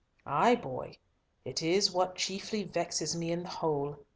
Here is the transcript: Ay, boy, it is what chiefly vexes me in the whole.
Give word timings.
Ay, 0.25 0.55
boy, 0.55 0.97
it 1.45 1.61
is 1.61 1.91
what 1.91 2.15
chiefly 2.15 2.63
vexes 2.63 3.15
me 3.15 3.31
in 3.31 3.43
the 3.43 3.49
whole. 3.49 3.99